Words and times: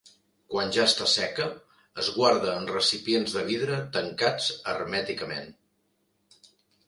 Quan 0.51 0.69
ja 0.77 0.85
està 0.91 1.07
seca, 1.15 1.43
es 2.03 2.09
guarda 2.15 2.55
en 2.61 2.65
recipients 2.71 3.35
de 3.39 3.43
vidre 3.51 3.77
tancats 3.97 4.49
hermèticament. 4.73 5.53